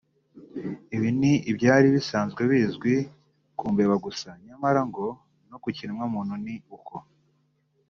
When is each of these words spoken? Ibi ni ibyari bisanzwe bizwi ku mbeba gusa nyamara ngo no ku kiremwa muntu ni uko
Ibi 0.95 1.09
ni 1.19 1.33
ibyari 1.51 1.87
bisanzwe 1.95 2.41
bizwi 2.51 2.93
ku 3.57 3.65
mbeba 3.73 3.95
gusa 4.05 4.27
nyamara 4.45 4.81
ngo 4.89 5.05
no 5.49 5.57
ku 5.61 5.67
kiremwa 5.75 6.05
muntu 6.13 6.33
ni 6.43 6.55
uko 6.75 6.95